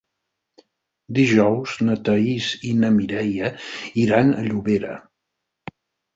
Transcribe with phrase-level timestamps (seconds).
[1.17, 3.53] Dijous na Thaís i na Mireia
[4.07, 4.99] iran a Llobera.